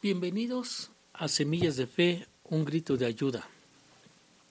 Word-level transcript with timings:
Bienvenidos 0.00 0.92
a 1.12 1.26
Semillas 1.26 1.74
de 1.74 1.88
Fe, 1.88 2.28
un 2.44 2.64
grito 2.64 2.96
de 2.96 3.04
ayuda. 3.04 3.48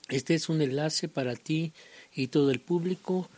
Este 0.10 0.36
es 0.36 0.50
un 0.50 0.62
enlace 0.62 1.08
para 1.08 1.38
ti 1.38 1.72
y 2.14 2.28
todo 2.28 2.52
el 2.52 2.60
público 2.60 3.30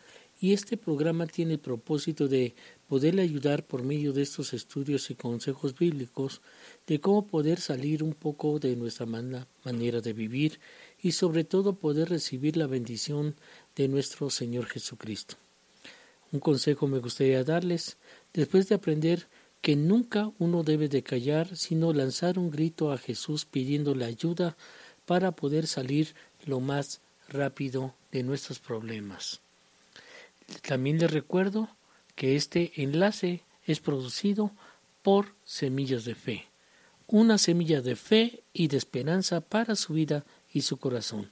y 0.41 0.53
este 0.53 0.75
programa 0.75 1.27
tiene 1.27 1.53
el 1.53 1.59
propósito 1.59 2.27
de 2.27 2.55
poderle 2.87 3.21
ayudar 3.21 3.63
por 3.63 3.83
medio 3.83 4.11
de 4.11 4.23
estos 4.23 4.53
estudios 4.55 5.11
y 5.11 5.13
consejos 5.13 5.77
bíblicos 5.77 6.41
de 6.87 6.99
cómo 6.99 7.27
poder 7.27 7.59
salir 7.59 8.01
un 8.01 8.15
poco 8.15 8.57
de 8.57 8.75
nuestra 8.75 9.05
manera 9.05 10.01
de 10.01 10.13
vivir 10.13 10.59
y 10.99 11.11
sobre 11.11 11.43
todo 11.43 11.75
poder 11.75 12.09
recibir 12.09 12.57
la 12.57 12.65
bendición 12.65 13.35
de 13.75 13.87
nuestro 13.87 14.31
Señor 14.31 14.65
Jesucristo. 14.65 15.35
Un 16.31 16.39
consejo 16.39 16.87
me 16.87 16.97
gustaría 16.97 17.43
darles, 17.43 17.97
después 18.33 18.67
de 18.67 18.73
aprender 18.73 19.27
que 19.61 19.75
nunca 19.75 20.31
uno 20.39 20.63
debe 20.63 20.87
de 20.87 21.03
callar, 21.03 21.55
sino 21.55 21.93
lanzar 21.93 22.39
un 22.39 22.49
grito 22.49 22.91
a 22.91 22.97
Jesús 22.97 23.45
pidiéndole 23.45 24.05
ayuda 24.05 24.55
para 25.05 25.31
poder 25.31 25.67
salir 25.67 26.15
lo 26.45 26.59
más 26.59 27.01
rápido 27.27 27.93
de 28.11 28.23
nuestros 28.23 28.59
problemas. 28.59 29.41
También 30.67 30.99
les 30.99 31.11
recuerdo 31.11 31.69
que 32.15 32.35
este 32.35 32.71
enlace 32.81 33.43
es 33.65 33.79
producido 33.79 34.51
por 35.03 35.33
Semillas 35.45 36.05
de 36.05 36.15
Fe, 36.15 36.45
una 37.07 37.37
semilla 37.37 37.81
de 37.81 37.95
fe 37.95 38.43
y 38.53 38.67
de 38.67 38.77
esperanza 38.77 39.41
para 39.41 39.75
su 39.75 39.93
vida 39.93 40.25
y 40.53 40.61
su 40.61 40.77
corazón. 40.77 41.31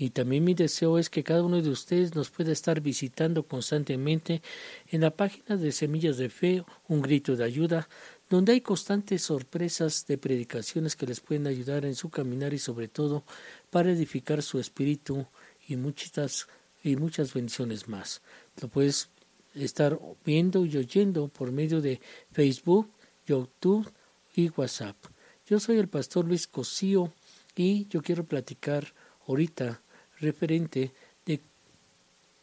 Y 0.00 0.10
también 0.10 0.44
mi 0.44 0.54
deseo 0.54 0.96
es 0.96 1.10
que 1.10 1.24
cada 1.24 1.42
uno 1.42 1.60
de 1.60 1.70
ustedes 1.70 2.14
nos 2.14 2.30
pueda 2.30 2.52
estar 2.52 2.80
visitando 2.80 3.42
constantemente 3.42 4.42
en 4.86 5.00
la 5.00 5.10
página 5.10 5.56
de 5.56 5.72
Semillas 5.72 6.18
de 6.18 6.28
Fe, 6.30 6.64
un 6.86 7.02
grito 7.02 7.34
de 7.34 7.42
ayuda, 7.42 7.88
donde 8.30 8.52
hay 8.52 8.60
constantes 8.60 9.22
sorpresas 9.22 10.06
de 10.06 10.16
predicaciones 10.16 10.94
que 10.94 11.06
les 11.06 11.18
pueden 11.18 11.48
ayudar 11.48 11.84
en 11.84 11.96
su 11.96 12.10
caminar 12.10 12.54
y 12.54 12.60
sobre 12.60 12.86
todo 12.86 13.24
para 13.70 13.90
edificar 13.90 14.40
su 14.40 14.60
espíritu 14.60 15.26
y 15.66 15.74
muchas, 15.74 16.46
y 16.84 16.94
muchas 16.94 17.34
bendiciones 17.34 17.88
más. 17.88 18.22
Lo 18.62 18.68
puedes 18.68 19.08
estar 19.56 19.98
viendo 20.24 20.64
y 20.64 20.76
oyendo 20.76 21.26
por 21.26 21.50
medio 21.50 21.80
de 21.80 22.00
Facebook, 22.30 22.88
YouTube 23.26 23.90
y 24.36 24.48
WhatsApp. 24.50 24.96
Yo 25.44 25.58
soy 25.58 25.78
el 25.78 25.88
pastor 25.88 26.24
Luis 26.24 26.46
Cosío 26.46 27.12
y 27.56 27.88
yo 27.88 28.00
quiero 28.00 28.22
platicar 28.22 28.94
ahorita 29.26 29.82
referente 30.20 30.92
de 31.26 31.40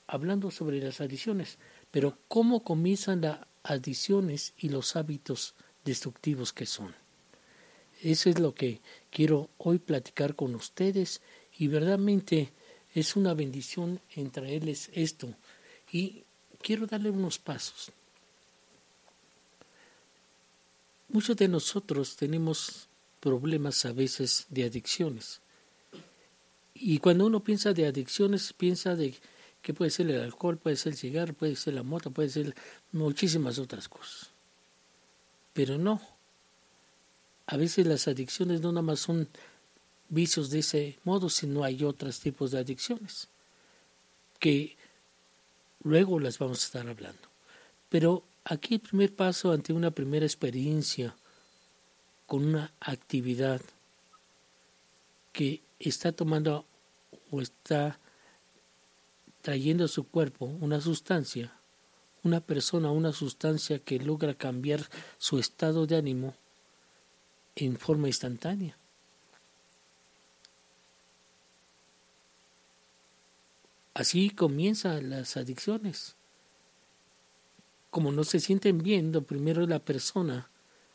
hablando 0.08 0.52
sobre 0.52 0.80
las 0.82 1.02
adiciones, 1.02 1.58
pero 1.92 2.18
cómo 2.28 2.64
comienzan 2.64 3.22
las 3.22 3.40
adiciones 3.64 4.54
y 4.58 4.70
los 4.70 4.96
hábitos 4.96 5.56
destructivos 5.84 6.54
que 6.54 6.66
son. 6.66 6.94
Eso 8.02 8.30
es 8.30 8.40
lo 8.40 8.54
que 8.54 8.82
quiero 9.10 9.50
hoy 9.58 9.80
platicar 9.80 10.36
con 10.36 10.54
ustedes 10.56 11.22
y 11.58 11.68
verdaderamente 11.68 12.52
es 12.94 13.16
una 13.16 13.34
bendición 13.34 14.00
en 14.16 14.32
traerles 14.32 14.90
esto 14.94 15.34
y 15.92 16.24
quiero 16.62 16.86
darle 16.88 17.10
unos 17.10 17.40
pasos. 17.40 17.92
Muchos 21.10 21.38
de 21.38 21.48
nosotros 21.48 22.16
tenemos 22.16 22.88
problemas 23.20 23.86
a 23.86 23.94
veces 23.94 24.46
de 24.50 24.66
adicciones 24.66 25.42
y 26.78 27.00
cuando 27.00 27.26
uno 27.26 27.40
piensa 27.40 27.74
de 27.74 27.88
adicciones, 27.88 28.52
piensa 28.52 28.96
de 28.96 29.16
que 29.62 29.74
puede 29.74 29.90
ser 29.90 30.12
el 30.12 30.22
alcohol, 30.22 30.58
puede 30.58 30.76
ser 30.76 30.92
el 30.92 31.00
cigarro, 31.00 31.34
puede 31.34 31.56
ser 31.56 31.74
la 31.74 31.84
moto, 31.84 32.12
puede 32.12 32.30
ser 32.30 32.54
muchísimas 32.92 33.58
otras 33.58 33.88
cosas. 33.88 34.30
Pero 35.54 35.78
no. 35.78 36.02
A 37.48 37.58
veces 37.58 37.88
las 37.88 38.08
adicciones 38.08 38.60
no 38.62 38.72
nada 38.72 38.82
más 38.82 39.00
son 39.00 39.28
vicios 40.10 40.50
de 40.50 40.60
ese 40.60 41.00
modo, 41.04 41.30
sino 41.30 41.64
hay 41.64 41.84
otros 41.84 42.20
tipos 42.20 42.52
de 42.52 42.60
adicciones 42.60 43.30
que 44.38 44.76
luego 45.84 46.20
las 46.20 46.38
vamos 46.38 46.62
a 46.62 46.66
estar 46.66 46.88
hablando. 46.88 47.28
Pero 47.90 48.24
aquí 48.44 48.76
el 48.76 48.82
primer 48.82 49.16
paso 49.16 49.52
ante 49.52 49.72
una 49.72 49.92
primera 49.92 50.26
experiencia 50.26 51.16
con 52.28 52.46
una 52.46 52.74
actividad 52.82 53.62
que 55.32 55.65
está 55.80 56.12
tomando 56.12 56.66
o 57.32 57.42
está 57.42 58.00
trayendo 59.42 59.86
a 59.86 59.88
su 59.88 60.08
cuerpo 60.08 60.46
una 60.46 60.82
sustancia, 60.82 61.54
una 62.24 62.42
persona, 62.42 62.92
una 62.92 63.12
sustancia 63.12 63.80
que 63.80 64.00
logra 64.00 64.34
cambiar 64.34 64.90
su 65.18 65.38
estado 65.38 65.86
de 65.86 65.98
ánimo 65.98 66.34
en 67.56 67.78
forma 67.78 68.08
instantánea. 68.08 68.78
Así 73.94 74.30
comienzan 74.32 75.12
las 75.12 75.38
adicciones. 75.38 76.16
Como 77.92 78.12
no 78.12 78.24
se 78.24 78.40
sienten 78.40 78.80
bien, 78.80 79.12
lo 79.14 79.22
primero 79.22 79.66
la 79.68 79.80
persona, 79.80 80.50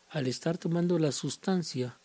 al 0.09 0.27
estar 0.27 0.59
tomando 0.59 0.99
la 0.99 1.13
sustancia, 1.13 2.00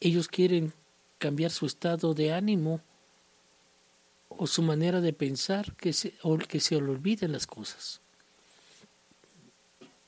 ellos 0.00 0.28
quieren 0.28 0.72
cambiar 1.18 1.50
su 1.50 1.66
estado 1.66 2.14
de 2.14 2.32
ánimo 2.32 2.80
o 4.28 4.46
su 4.46 4.62
manera 4.62 5.00
de 5.00 5.12
pensar 5.12 5.74
que 5.76 5.92
se, 5.92 6.14
o 6.22 6.38
que 6.38 6.60
se 6.60 6.76
olviden 6.76 7.32
las 7.32 7.46
cosas. 7.46 8.00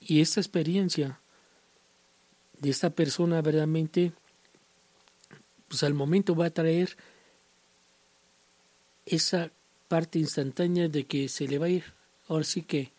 Y 0.00 0.20
esta 0.20 0.40
experiencia 0.40 1.20
de 2.58 2.70
esta 2.70 2.90
persona 2.90 3.42
verdaderamente, 3.42 4.12
pues 5.68 5.82
al 5.82 5.94
momento 5.94 6.34
va 6.34 6.46
a 6.46 6.50
traer 6.50 6.96
esa 9.06 9.50
parte 9.88 10.18
instantánea 10.18 10.88
de 10.88 11.04
que 11.04 11.28
se 11.28 11.48
le 11.48 11.58
va 11.58 11.66
a 11.66 11.70
ir, 11.70 11.84
ahora 12.28 12.44
sí 12.44 12.62
que 12.62 12.92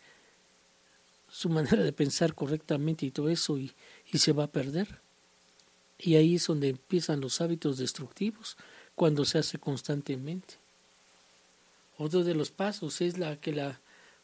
su 1.28 1.48
manera 1.48 1.82
de 1.82 1.92
pensar 1.92 2.34
correctamente 2.34 3.06
y 3.06 3.10
todo 3.10 3.30
eso 3.30 3.56
y 3.56 3.72
se 4.12 4.32
va 4.32 4.44
a 4.44 4.52
perder. 4.52 5.01
Y 6.04 6.16
ahí 6.16 6.34
es 6.34 6.48
donde 6.48 6.68
empiezan 6.68 7.20
los 7.20 7.40
hábitos 7.40 7.78
destructivos, 7.78 8.56
cuando 8.96 9.24
se 9.24 9.38
hace 9.38 9.58
constantemente. 9.58 10.56
Otro 11.96 12.24
de 12.24 12.34
los 12.34 12.50
pasos 12.50 13.00
es 13.00 13.18
la 13.18 13.40
que 13.40 13.52
la 13.52 13.80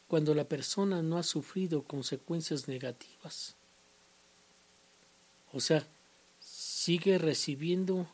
cuando 0.09 0.35
la 0.35 0.45
persona 0.45 1.03
no 1.03 1.19
ha 1.19 1.23
sufrido 1.23 1.83
consecuencias 1.83 2.67
negativas. 2.67 3.55
O 5.53 5.61
sea, 5.61 5.87
sigue 6.41 7.19
recibiendo 7.19 8.09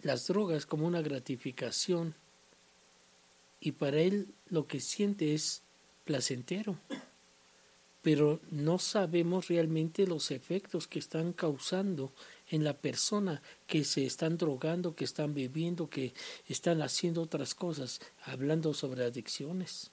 las 0.00 0.26
drogas 0.26 0.64
como 0.64 0.86
una 0.86 1.02
gratificación 1.02 2.14
y 3.60 3.72
para 3.72 3.98
él 3.98 4.28
lo 4.48 4.66
que 4.66 4.80
siente 4.80 5.34
es 5.34 5.62
placentero 6.04 6.78
pero 8.02 8.40
no 8.50 8.78
sabemos 8.78 9.48
realmente 9.48 10.06
los 10.06 10.30
efectos 10.30 10.86
que 10.86 10.98
están 10.98 11.32
causando 11.32 12.12
en 12.48 12.64
la 12.64 12.74
persona 12.74 13.42
que 13.66 13.84
se 13.84 14.06
están 14.06 14.38
drogando, 14.38 14.94
que 14.94 15.04
están 15.04 15.34
bebiendo, 15.34 15.90
que 15.90 16.14
están 16.46 16.80
haciendo 16.80 17.22
otras 17.22 17.54
cosas, 17.54 18.00
hablando 18.24 18.72
sobre 18.72 19.04
adicciones, 19.04 19.90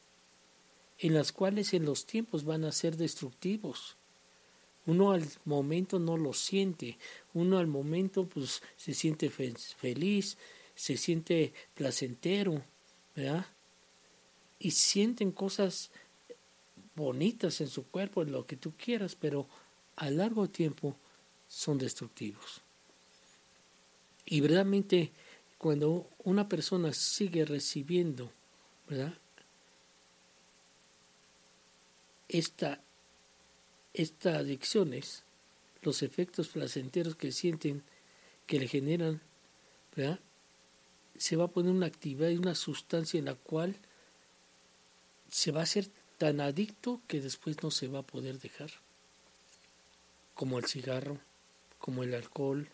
en 1.00 1.14
las 1.14 1.32
cuales 1.32 1.74
en 1.74 1.86
los 1.86 2.06
tiempos 2.06 2.46
van 2.46 2.64
a 2.64 2.72
ser 2.72 2.96
destructivos. 2.96 3.98
Uno 4.86 5.12
al 5.12 5.28
momento 5.46 5.98
no 5.98 6.16
lo 6.16 6.34
siente, 6.34 7.00
uno 7.34 7.58
al 7.58 7.68
momento 7.68 8.28
pues 8.28 8.62
se 8.78 8.94
siente 8.94 9.32
feliz, 9.32 10.38
se 10.76 10.96
siente 10.96 11.54
placentero, 11.74 12.62
¿verdad? 13.16 13.48
Y 14.60 14.72
sienten 14.72 15.32
cosas 15.32 15.90
bonitas 16.96 17.62
en 17.62 17.68
su 17.68 17.88
cuerpo, 17.88 18.24
en 18.24 18.32
lo 18.32 18.46
que 18.46 18.56
tú 18.56 18.74
quieras, 18.78 19.16
pero 19.16 19.48
a 19.96 20.10
largo 20.10 20.50
tiempo 20.50 20.96
son 21.48 21.78
destructivos. 21.78 22.62
Y 24.26 24.42
verdaderamente 24.42 25.12
cuando 25.58 26.10
una 26.24 26.50
persona 26.50 26.94
sigue 26.94 27.46
recibiendo, 27.46 28.32
¿verdad? 28.88 29.14
Esta 32.28 32.82
estas 33.96 34.36
adicciones, 34.36 35.24
los 35.82 36.04
efectos 36.04 36.50
placenteros 36.50 37.16
que 37.16 37.32
sienten, 37.32 37.84
que 38.46 38.60
le 38.60 38.68
generan, 38.68 39.22
se 41.18 41.36
va 41.38 41.46
a 41.46 41.52
poner 41.52 41.72
una 41.72 41.86
actividad 41.86 42.30
y 42.30 42.38
una 42.38 42.56
sustancia 42.56 43.18
en 43.18 43.26
la 43.26 43.36
cual 43.36 43.78
se 45.30 45.52
va 45.52 45.62
a 45.62 45.64
hacer 45.64 45.90
tan 46.18 46.42
adicto 46.42 47.02
que 47.08 47.22
después 47.22 47.62
no 47.64 47.72
se 47.72 47.88
va 47.88 48.00
a 48.00 48.08
poder 48.08 48.40
dejar, 48.40 48.72
como 50.34 50.60
el 50.60 50.66
cigarro, 50.66 51.20
como 51.80 52.04
el 52.04 52.14
alcohol, 52.14 52.70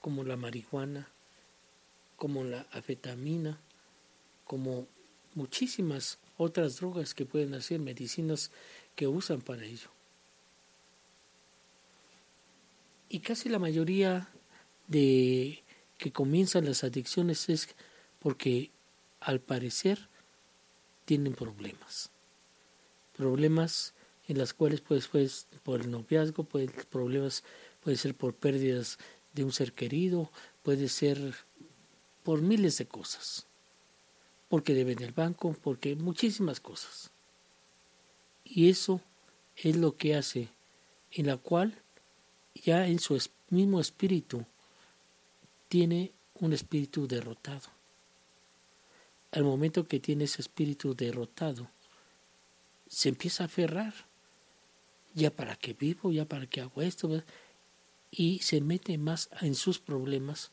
como 0.00 0.24
la 0.24 0.36
marihuana, 0.36 1.08
como 2.16 2.44
la 2.44 2.66
afetamina, 2.72 3.58
como 4.44 4.86
muchísimas 5.34 6.18
otras 6.38 6.76
drogas 6.76 7.14
que 7.14 7.26
pueden 7.26 7.54
hacer, 7.54 7.80
medicinas 7.80 8.50
que 8.94 9.06
usan 9.06 9.40
para 9.40 9.64
ello. 9.64 9.88
Y 13.08 13.20
casi 13.20 13.48
la 13.48 13.58
mayoría 13.58 14.28
de 14.88 15.62
que 15.98 16.12
comienzan 16.12 16.64
las 16.64 16.84
adicciones 16.84 17.48
es 17.48 17.68
porque 18.20 18.70
al 19.20 19.40
parecer 19.40 20.08
tienen 21.06 21.32
problemas. 21.32 22.10
Problemas 23.16 23.94
en 24.28 24.36
las 24.36 24.52
cuales 24.52 24.82
pues, 24.82 25.08
pues 25.08 25.46
por 25.62 25.80
el 25.80 25.90
noviazgo, 25.90 26.44
pues, 26.44 26.70
problemas 26.90 27.44
puede 27.82 27.96
ser 27.96 28.14
por 28.14 28.34
pérdidas 28.34 28.98
de 29.32 29.44
un 29.44 29.52
ser 29.52 29.72
querido, 29.72 30.30
puede 30.62 30.88
ser 30.88 31.34
por 32.22 32.42
miles 32.42 32.76
de 32.76 32.86
cosas. 32.86 33.46
Porque 34.48 34.74
deben 34.74 35.02
el 35.02 35.12
banco, 35.12 35.56
porque 35.62 35.96
muchísimas 35.96 36.60
cosas. 36.60 37.10
Y 38.44 38.68
eso 38.68 39.00
es 39.56 39.76
lo 39.76 39.96
que 39.96 40.14
hace, 40.14 40.48
en 41.12 41.26
la 41.26 41.36
cual 41.36 41.80
ya 42.54 42.86
en 42.86 42.98
su 42.98 43.20
mismo 43.50 43.80
espíritu 43.80 44.44
tiene 45.68 46.12
un 46.34 46.52
espíritu 46.52 47.06
derrotado. 47.06 47.75
Al 49.32 49.44
momento 49.44 49.86
que 49.86 50.00
tiene 50.00 50.24
ese 50.24 50.42
espíritu 50.42 50.94
derrotado, 50.94 51.68
se 52.88 53.08
empieza 53.08 53.44
a 53.44 53.46
aferrar. 53.46 53.94
Ya 55.14 55.30
para 55.30 55.56
qué 55.56 55.72
vivo, 55.72 56.12
ya 56.12 56.26
para 56.26 56.46
qué 56.46 56.60
hago 56.60 56.82
esto, 56.82 57.22
y 58.10 58.38
se 58.40 58.60
mete 58.60 58.98
más 58.98 59.28
en 59.40 59.54
sus 59.54 59.78
problemas 59.78 60.52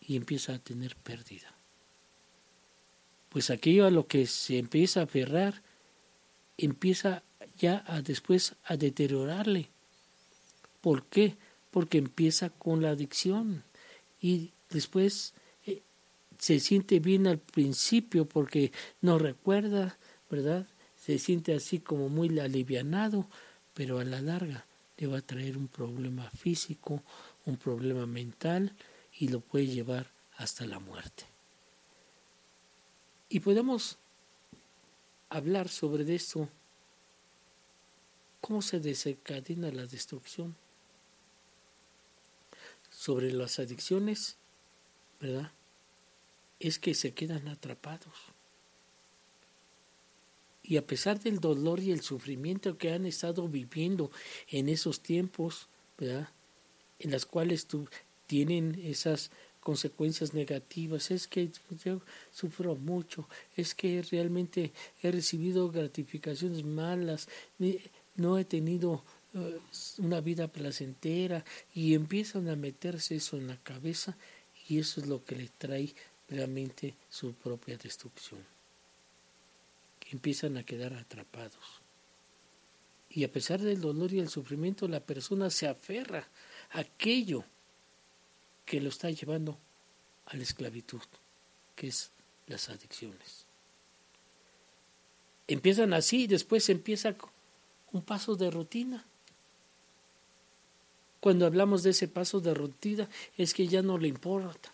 y 0.00 0.16
empieza 0.16 0.54
a 0.54 0.58
tener 0.58 0.96
pérdida. 0.96 1.54
Pues 3.28 3.50
aquello 3.50 3.86
a 3.86 3.90
lo 3.90 4.06
que 4.06 4.26
se 4.26 4.58
empieza 4.58 5.00
a 5.00 5.04
aferrar, 5.04 5.62
empieza 6.56 7.22
ya 7.58 7.84
a 7.86 8.02
después 8.02 8.54
a 8.64 8.76
deteriorarle. 8.76 9.70
¿Por 10.80 11.04
qué? 11.06 11.36
Porque 11.70 11.98
empieza 11.98 12.50
con 12.50 12.82
la 12.82 12.90
adicción 12.90 13.64
y 14.20 14.52
después 14.70 15.34
se 16.38 16.60
siente 16.60 17.00
bien 17.00 17.26
al 17.26 17.38
principio 17.38 18.26
porque 18.26 18.72
no 19.00 19.18
recuerda, 19.18 19.98
¿verdad? 20.30 20.66
Se 20.96 21.18
siente 21.18 21.54
así 21.54 21.78
como 21.78 22.08
muy 22.08 22.38
alivianado, 22.38 23.28
pero 23.74 23.98
a 23.98 24.04
la 24.04 24.20
larga 24.20 24.66
le 24.96 25.06
va 25.06 25.18
a 25.18 25.22
traer 25.22 25.56
un 25.56 25.68
problema 25.68 26.30
físico, 26.30 27.02
un 27.44 27.56
problema 27.56 28.06
mental 28.06 28.74
y 29.18 29.28
lo 29.28 29.40
puede 29.40 29.66
llevar 29.66 30.10
hasta 30.36 30.66
la 30.66 30.78
muerte. 30.78 31.24
Y 33.28 33.40
podemos 33.40 33.98
hablar 35.28 35.68
sobre 35.68 36.14
esto, 36.14 36.48
cómo 38.40 38.62
se 38.62 38.78
desencadena 38.78 39.70
la 39.72 39.86
destrucción 39.86 40.54
sobre 42.90 43.32
las 43.32 43.58
adicciones, 43.58 44.36
¿verdad? 45.20 45.50
Es 46.58 46.78
que 46.78 46.94
se 46.94 47.12
quedan 47.12 47.48
atrapados. 47.48 48.14
Y 50.62 50.78
a 50.78 50.86
pesar 50.86 51.20
del 51.20 51.38
dolor 51.38 51.80
y 51.80 51.92
el 51.92 52.00
sufrimiento 52.00 52.76
que 52.76 52.92
han 52.92 53.06
estado 53.06 53.48
viviendo 53.48 54.10
en 54.48 54.68
esos 54.68 55.00
tiempos, 55.00 55.68
¿verdad? 55.96 56.28
En 56.98 57.12
las 57.12 57.24
cuales 57.24 57.66
tú, 57.66 57.88
tienen 58.26 58.80
esas 58.82 59.30
consecuencias 59.60 60.32
negativas, 60.32 61.10
es 61.10 61.26
que 61.26 61.50
yo 61.84 62.00
sufro 62.32 62.76
mucho, 62.76 63.28
es 63.56 63.74
que 63.74 64.02
realmente 64.02 64.72
he 65.02 65.10
recibido 65.10 65.70
gratificaciones 65.70 66.64
malas, 66.64 67.28
no 68.14 68.38
he 68.38 68.44
tenido 68.44 69.02
eh, 69.34 69.58
una 69.98 70.20
vida 70.20 70.46
placentera 70.48 71.44
y 71.74 71.94
empiezan 71.94 72.48
a 72.48 72.54
meterse 72.54 73.16
eso 73.16 73.36
en 73.36 73.48
la 73.48 73.56
cabeza 73.56 74.16
y 74.68 74.78
eso 74.78 75.00
es 75.00 75.08
lo 75.08 75.24
que 75.24 75.34
le 75.34 75.48
trae 75.58 75.94
realmente 76.28 76.94
su 77.08 77.34
propia 77.34 77.76
destrucción. 77.76 78.44
Que 80.00 80.10
empiezan 80.10 80.56
a 80.56 80.64
quedar 80.64 80.94
atrapados. 80.94 81.82
Y 83.10 83.24
a 83.24 83.32
pesar 83.32 83.60
del 83.60 83.80
dolor 83.80 84.12
y 84.12 84.18
el 84.18 84.28
sufrimiento, 84.28 84.88
la 84.88 85.00
persona 85.00 85.50
se 85.50 85.68
aferra 85.68 86.28
a 86.70 86.80
aquello 86.80 87.44
que 88.64 88.80
lo 88.80 88.88
está 88.88 89.10
llevando 89.10 89.58
a 90.26 90.36
la 90.36 90.42
esclavitud, 90.42 91.02
que 91.74 91.88
es 91.88 92.10
las 92.46 92.68
adicciones. 92.68 93.46
Empiezan 95.46 95.92
así 95.92 96.24
y 96.24 96.26
después 96.26 96.68
empieza 96.68 97.14
un 97.92 98.02
paso 98.02 98.34
de 98.34 98.50
rutina 98.50 99.04
cuando 101.26 101.44
hablamos 101.44 101.82
de 101.82 101.90
ese 101.90 102.06
paso 102.06 102.40
de 102.40 102.54
rutina, 102.54 103.08
es 103.36 103.52
que 103.52 103.66
ya 103.66 103.82
no 103.82 103.98
le 103.98 104.06
importa. 104.06 104.72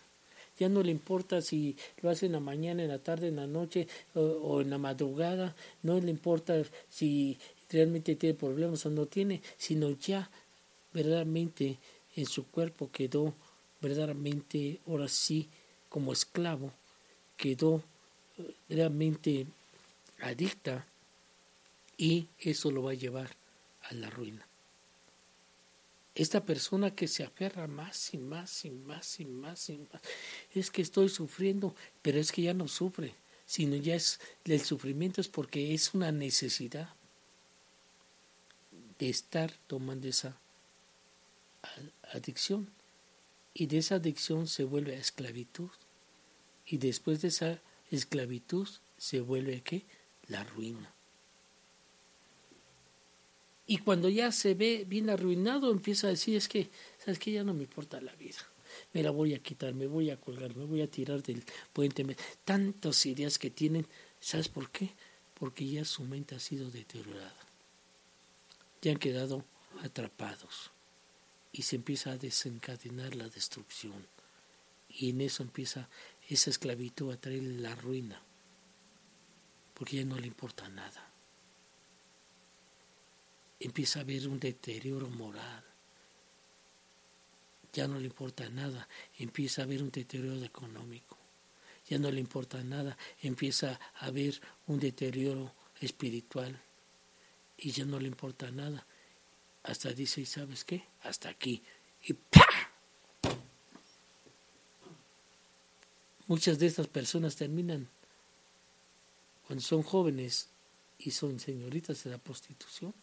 Ya 0.59 0.69
no 0.69 0.83
le 0.83 0.91
importa 0.91 1.41
si 1.41 1.75
lo 2.01 2.09
hace 2.09 2.27
en 2.27 2.33
la 2.33 2.39
mañana, 2.39 2.83
en 2.83 2.89
la 2.89 2.99
tarde, 2.99 3.27
en 3.27 3.37
la 3.37 3.47
noche 3.47 3.87
o, 4.13 4.61
en 4.61 4.69
la 4.69 4.77
madrugada. 4.77 5.55
No 5.81 5.99
le 5.99 6.11
importa 6.11 6.61
si 6.89 7.37
realmente 7.69 8.15
tiene 8.15 8.35
problemas 8.35 8.85
o 8.85 8.89
no 8.89 9.07
tiene, 9.07 9.41
sino 9.57 9.89
ya 9.91 10.29
verdaderamente 10.93 11.79
en 12.15 12.25
su 12.25 12.45
cuerpo 12.47 12.91
quedó 12.91 13.33
verdaderamente, 13.81 14.79
ahora 14.87 15.07
sí, 15.07 15.49
como 15.89 16.13
esclavo, 16.13 16.71
quedó 17.35 17.83
eh, 18.37 18.53
realmente 18.69 19.47
adicta 20.21 20.85
y 21.97 22.27
eso 22.39 22.71
lo 22.71 22.83
va 22.83 22.91
a 22.91 22.95
llevar 22.95 23.29
a 23.81 23.93
la 23.93 24.09
ruina 24.09 24.47
esta 26.15 26.45
persona 26.45 26.95
que 26.95 27.07
se 27.07 27.23
aferra 27.23 27.67
más 27.67 28.13
y 28.13 28.17
más 28.17 28.65
y 28.65 28.69
más 28.69 29.19
y 29.19 29.25
más 29.25 29.69
y 29.69 29.77
más, 29.77 30.01
es 30.53 30.69
que 30.69 30.81
estoy 30.81 31.09
sufriendo, 31.09 31.75
pero 32.01 32.19
es 32.19 32.31
que 32.31 32.43
ya 32.43 32.53
no 32.53 32.67
sufre, 32.67 33.15
sino 33.45 33.75
ya 33.75 33.95
es 33.95 34.19
el 34.45 34.61
sufrimiento 34.61 35.21
es 35.21 35.27
porque 35.27 35.73
es 35.73 35.93
una 35.93 36.11
necesidad 36.11 36.89
de 38.99 39.09
estar 39.09 39.51
tomando 39.67 40.07
esa 40.07 40.37
adicción. 42.11 42.69
Y 43.55 43.67
de 43.67 43.77
esa 43.79 43.95
adicción 43.95 44.47
se 44.47 44.63
vuelve 44.63 44.95
a 44.95 44.99
esclavitud. 44.99 45.69
Y 46.65 46.77
después 46.77 47.21
de 47.21 47.27
esa 47.27 47.61
esclavitud 47.91 48.67
se 48.97 49.19
vuelve 49.19 49.61
qué 49.61 49.85
la 50.27 50.43
ruina 50.43 50.93
y 53.65 53.77
cuando 53.77 54.09
ya 54.09 54.31
se 54.31 54.55
ve 54.55 54.85
bien 54.87 55.09
arruinado, 55.09 55.71
empieza 55.71 56.07
a 56.07 56.09
decir, 56.11 56.35
es 56.35 56.47
que, 56.49 56.69
¿sabes 56.99 57.19
que 57.19 57.31
Ya 57.31 57.43
no 57.43 57.53
me 57.53 57.63
importa 57.63 58.01
la 58.01 58.13
vida. 58.15 58.39
Me 58.91 59.03
la 59.03 59.11
voy 59.11 59.33
a 59.33 59.39
quitar, 59.39 59.73
me 59.73 59.87
voy 59.87 60.09
a 60.09 60.19
colgar, 60.19 60.55
me 60.55 60.65
voy 60.65 60.81
a 60.81 60.89
tirar 60.89 61.23
del 61.23 61.43
puente. 61.71 62.05
Tantas 62.43 63.05
ideas 63.05 63.37
que 63.37 63.49
tienen, 63.49 63.87
¿sabes 64.19 64.49
por 64.49 64.69
qué? 64.71 64.89
Porque 65.35 65.67
ya 65.67 65.85
su 65.85 66.03
mente 66.03 66.35
ha 66.35 66.39
sido 66.39 66.69
deteriorada. 66.71 67.37
Ya 68.81 68.91
han 68.91 68.97
quedado 68.97 69.45
atrapados. 69.81 70.71
Y 71.51 71.61
se 71.61 71.75
empieza 71.75 72.11
a 72.11 72.17
desencadenar 72.17 73.15
la 73.15 73.29
destrucción. 73.29 74.07
Y 74.89 75.11
en 75.11 75.21
eso 75.21 75.43
empieza 75.43 75.87
esa 76.27 76.49
esclavitud 76.49 77.11
a 77.11 77.17
traer 77.17 77.43
la 77.43 77.75
ruina. 77.75 78.21
Porque 79.75 79.97
ya 79.97 80.05
no 80.05 80.17
le 80.17 80.27
importa 80.27 80.67
nada 80.67 81.12
empieza 83.63 83.99
a 83.99 84.01
haber 84.01 84.27
un 84.27 84.39
deterioro 84.39 85.09
moral. 85.09 85.63
Ya 87.71 87.87
no 87.87 87.97
le 87.97 88.05
importa 88.05 88.47
nada, 88.49 88.87
empieza 89.17 89.61
a 89.61 89.65
haber 89.65 89.81
un 89.81 89.89
deterioro 89.89 90.43
económico. 90.43 91.17
Ya 91.89 91.97
no 91.97 92.11
le 92.11 92.19
importa 92.19 92.61
nada, 92.61 92.97
empieza 93.21 93.79
a 93.95 94.05
haber 94.05 94.39
un 94.67 94.79
deterioro 94.79 95.53
espiritual. 95.79 96.59
Y 97.57 97.71
ya 97.71 97.85
no 97.85 97.99
le 97.99 98.07
importa 98.07 98.51
nada. 98.51 98.85
Hasta 99.63 99.93
dice, 99.93 100.21
¿y 100.21 100.25
sabes 100.25 100.65
qué? 100.65 100.83
Hasta 101.01 101.29
aquí. 101.29 101.63
Y 102.03 102.15
Muchas 106.27 106.59
de 106.59 106.67
estas 106.67 106.87
personas 106.87 107.35
terminan 107.35 107.89
cuando 109.45 109.63
son 109.63 109.83
jóvenes 109.83 110.49
y 110.97 111.11
son 111.11 111.39
señoritas 111.39 112.03
de 112.03 112.11
la 112.11 112.17
prostitución 112.17 112.93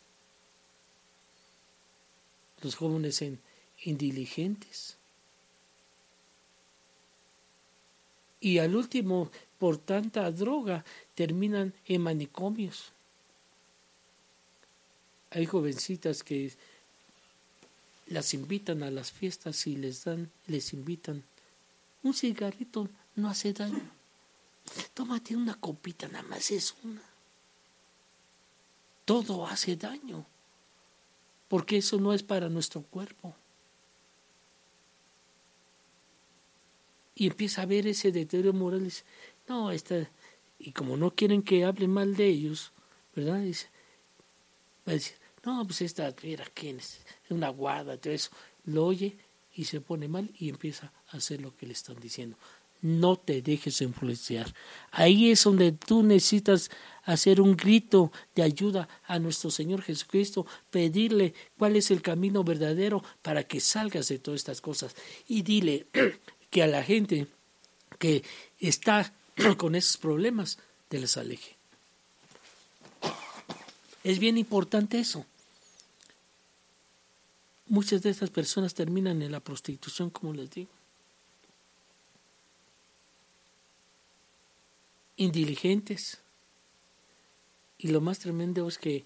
los 2.62 2.74
jóvenes 2.74 3.22
en 3.22 3.40
indiligentes. 3.84 4.96
Y 8.40 8.58
al 8.58 8.74
último, 8.74 9.30
por 9.58 9.76
tanta 9.78 10.30
droga, 10.30 10.84
terminan 11.14 11.74
en 11.86 12.02
manicomios. 12.02 12.92
Hay 15.30 15.46
jovencitas 15.46 16.22
que 16.22 16.52
las 18.06 18.34
invitan 18.34 18.82
a 18.82 18.90
las 18.90 19.12
fiestas 19.12 19.66
y 19.66 19.76
les 19.76 20.04
dan, 20.04 20.30
les 20.46 20.72
invitan 20.72 21.22
un 22.02 22.14
cigarrito 22.14 22.88
no 23.16 23.28
hace 23.28 23.52
daño. 23.52 23.90
Tómate 24.94 25.36
una 25.36 25.54
copita, 25.54 26.08
nada 26.08 26.22
más 26.22 26.50
es 26.50 26.74
una. 26.82 27.02
Todo 29.04 29.46
hace 29.46 29.76
daño, 29.76 30.24
porque 31.50 31.78
eso 31.78 31.98
no 31.98 32.14
es 32.14 32.22
para 32.22 32.48
nuestro 32.48 32.82
cuerpo. 32.82 33.34
Y 37.16 37.26
empieza 37.26 37.62
a 37.62 37.66
ver 37.66 37.88
ese 37.88 38.12
deterioro 38.12 38.52
moral. 38.56 38.84
Dice, 38.84 39.02
no, 39.48 39.72
esta, 39.72 40.08
y 40.60 40.70
como 40.70 40.96
no 40.96 41.10
quieren 41.10 41.42
que 41.42 41.64
hable 41.64 41.88
mal 41.88 42.14
de 42.14 42.28
ellos, 42.28 42.70
¿verdad? 43.16 43.40
Dice, 43.40 43.66
va 44.86 44.92
a 44.92 44.94
decir, 44.94 45.16
no, 45.44 45.66
pues 45.66 45.82
esta, 45.82 46.14
mira, 46.22 46.44
¿quién 46.54 46.78
es? 46.78 47.00
Una 47.30 47.48
guarda, 47.48 47.96
todo 47.96 48.12
eso. 48.12 48.30
Lo 48.66 48.86
oye 48.86 49.16
y 49.56 49.64
se 49.64 49.80
pone 49.80 50.06
mal 50.06 50.30
y 50.38 50.50
empieza 50.50 50.92
a 51.08 51.16
hacer 51.16 51.40
lo 51.40 51.56
que 51.56 51.66
le 51.66 51.72
están 51.72 51.98
diciendo 51.98 52.36
no 52.82 53.16
te 53.16 53.42
dejes 53.42 53.80
influenciar. 53.80 54.54
Ahí 54.90 55.30
es 55.30 55.44
donde 55.44 55.72
tú 55.72 56.02
necesitas 56.02 56.70
hacer 57.04 57.40
un 57.40 57.56
grito 57.56 58.12
de 58.34 58.42
ayuda 58.42 58.88
a 59.04 59.18
nuestro 59.18 59.50
Señor 59.50 59.82
Jesucristo, 59.82 60.46
pedirle 60.70 61.34
cuál 61.58 61.76
es 61.76 61.90
el 61.90 62.02
camino 62.02 62.44
verdadero 62.44 63.02
para 63.22 63.44
que 63.44 63.60
salgas 63.60 64.08
de 64.08 64.18
todas 64.18 64.40
estas 64.40 64.60
cosas. 64.60 64.94
Y 65.26 65.42
dile 65.42 65.86
que 66.50 66.62
a 66.62 66.66
la 66.66 66.82
gente 66.82 67.26
que 67.98 68.22
está 68.58 69.12
con 69.56 69.74
esos 69.74 69.96
problemas, 69.96 70.58
te 70.88 70.98
les 70.98 71.16
aleje. 71.16 71.56
Es 74.02 74.18
bien 74.18 74.38
importante 74.38 74.98
eso. 74.98 75.24
Muchas 77.66 78.02
de 78.02 78.10
estas 78.10 78.30
personas 78.30 78.74
terminan 78.74 79.22
en 79.22 79.30
la 79.30 79.40
prostitución, 79.40 80.10
como 80.10 80.32
les 80.32 80.50
digo. 80.50 80.79
Indiligentes. 85.20 86.22
Y 87.76 87.88
lo 87.88 88.00
más 88.00 88.18
tremendo 88.18 88.66
es 88.66 88.78
que 88.78 89.04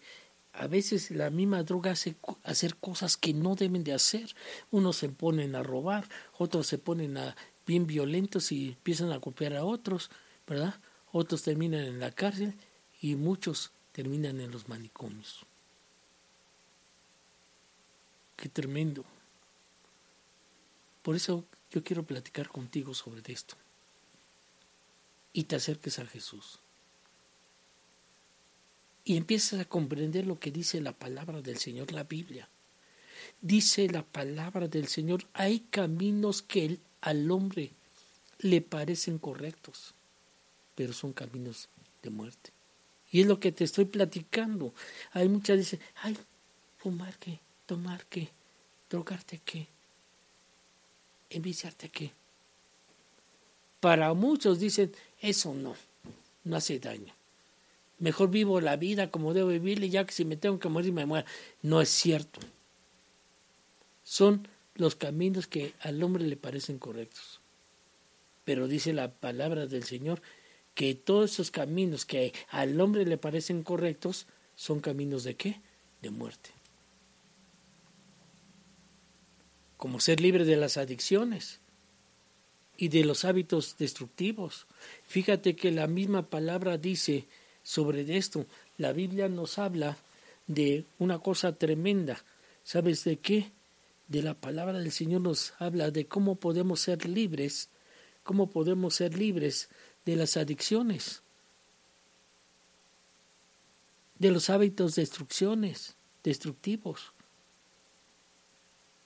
a 0.52 0.68
veces 0.68 1.11
la 1.11 1.30
misma 1.30 1.64
droga 1.64 1.90
hace 1.90 2.14
hacer 2.44 2.76
cosas 2.76 3.16
que 3.16 3.35
no 3.35 3.56
deben 3.56 3.83
de 3.83 3.94
hacer. 3.94 4.35
Unos 4.71 4.97
se 4.97 5.09
ponen 5.09 5.56
a 5.56 5.64
robar, 5.64 6.09
otros 6.38 6.68
se 6.68 6.78
ponen 6.78 7.18
a 7.18 7.37
bien 7.66 7.88
violentos 7.88 8.52
y 8.52 8.68
empiezan 8.68 9.11
a 9.11 9.21
copiar 9.21 9.54
a 9.54 9.64
otros, 9.64 10.11
¿verdad? 10.47 10.80
Otros 11.11 11.42
terminan 11.42 11.80
en 11.80 11.99
la 11.99 12.12
cárcel 12.12 12.54
y 13.00 13.16
muchos 13.16 13.73
terminan 13.90 14.40
en 14.40 14.52
los 14.52 14.68
manicomios. 14.68 15.44
Qué 18.37 18.49
tremendo. 18.49 19.04
Por 21.02 21.16
eso 21.16 21.44
yo 21.73 21.83
quiero 21.83 22.04
platicar 22.04 22.49
contigo 22.49 22.94
sobre 22.94 23.21
esto 23.33 23.56
y 25.35 25.45
te 25.45 25.57
acerques 25.57 25.99
a 25.99 26.07
Jesús. 26.07 26.61
Y 29.05 29.19
empiezas 29.19 29.61
a 29.61 29.64
comprender 29.67 30.26
lo 30.26 30.41
que 30.41 30.50
dice 30.50 30.81
la 30.81 30.93
palabra 30.93 31.43
del 31.43 31.59
Señor, 31.59 31.93
la 31.93 32.05
Biblia. 32.05 32.49
Dice 33.43 33.88
la 33.91 34.03
palabra 34.03 34.69
del 34.69 34.88
Señor, 34.88 35.26
hay 35.35 35.61
caminos 35.71 36.41
que 36.41 36.79
al 37.03 37.31
hombre 37.31 37.73
le 38.38 38.62
parecen 38.62 39.19
correctos, 39.19 39.93
pero 40.75 40.95
son 40.95 41.12
caminos 41.12 41.69
de 42.03 42.11
muerte. 42.11 42.50
Y 43.11 43.21
es 43.21 43.26
lo 43.26 43.38
que 43.38 43.53
te 43.53 43.64
estoy 43.64 43.85
platicando. 43.85 44.73
Hay 45.12 45.29
muchas 45.29 45.59
dicen, 45.59 45.81
ay, 45.97 46.17
fumar 46.79 47.19
qué, 47.19 47.41
tomar 47.67 48.07
qué, 48.07 48.31
drogarte 48.88 49.41
qué, 49.45 49.67
enviciarte 51.29 51.91
qué. 51.91 52.12
Para 53.81 54.14
muchos 54.14 54.59
dicen, 54.59 54.95
eso 55.25 55.54
no, 55.54 55.75
no 56.45 56.57
hace 56.57 56.78
daño. 56.78 57.14
Mejor 57.99 58.31
vivo 58.31 58.61
la 58.61 58.76
vida 58.76 59.11
como 59.11 59.33
debo 59.33 59.49
vivirla 59.49 59.87
y 59.87 59.90
ya 59.90 60.04
que 60.04 60.12
si 60.12 60.25
me 60.25 60.37
tengo 60.37 60.59
que 60.59 60.69
morir 60.69 60.93
me 60.93 61.07
muero. 61.07 61.26
No 61.62 61.81
es 61.81 61.88
cierto. 61.88 62.40
Son 64.02 64.47
los 64.75 64.97
caminos 64.97 65.47
que 65.47 65.73
al 65.81 66.02
hombre 66.02 66.25
le 66.25 66.37
parecen 66.37 66.78
correctos. 66.78 67.40
Pero 68.45 68.69
dice 68.69 68.93
la 68.93 69.11
palabra 69.11 69.66
del 69.66 69.85
Señor 69.85 70.21
que 70.75 70.95
todos 70.95 71.33
esos 71.33 71.50
caminos 71.50 72.04
que 72.04 72.35
al 72.50 72.78
hombre 72.81 73.07
le 73.07 73.16
parecen 73.16 73.62
correctos 73.62 74.26
son 74.57 74.81
caminos 74.81 75.25
de 75.25 75.37
qué? 75.37 75.61
De 76.02 76.11
muerte. 76.11 76.50
Como 79.78 80.00
ser 80.00 80.21
libre 80.21 80.45
de 80.45 80.57
las 80.57 80.76
adicciones 80.76 81.61
y 82.76 82.88
de 82.88 83.04
los 83.04 83.25
hábitos 83.25 83.76
destructivos. 83.78 84.66
Fíjate 85.07 85.57
que 85.57 85.71
la 85.71 85.87
misma 85.87 86.28
palabra 86.28 86.78
dice 86.78 87.26
sobre 87.62 88.16
esto. 88.16 88.47
La 88.78 88.93
Biblia 88.93 89.28
nos 89.28 89.59
habla 89.59 89.97
de 90.47 90.85
una 90.99 91.19
cosa 91.19 91.57
tremenda. 91.57 92.23
¿Sabes 92.64 93.04
de 93.04 93.19
qué? 93.19 93.52
De 94.09 94.23
la 94.23 94.35
palabra 94.35 94.78
del 94.78 94.93
Señor 94.93 95.23
nos 95.23 95.54
habla 95.59 95.90
de 95.90 96.07
cómo 96.07 96.37
podemos 96.37 96.81
ser 96.81 97.09
libres, 97.09 97.69
cómo 98.23 98.50
podemos 98.50 98.95
ser 98.95 99.16
libres 99.16 99.69
de 100.04 100.16
las 100.16 100.37
adicciones, 100.37 101.23
de 104.19 104.31
los 104.31 104.50
hábitos 104.50 104.95
destrucciones, 104.95 105.95
destructivos. 106.23 107.12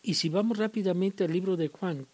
Y 0.03 0.15
si 0.15 0.29
vamos 0.29 0.59
rápidamente 0.59 1.25
al 1.25 1.33
libro 1.33 1.57
de 1.57 1.69
Juan, 1.69 2.07